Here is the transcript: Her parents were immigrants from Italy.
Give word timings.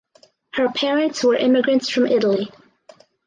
Her 0.53 0.67
parents 0.69 1.23
were 1.23 1.35
immigrants 1.35 1.87
from 1.87 2.07
Italy. 2.07 2.49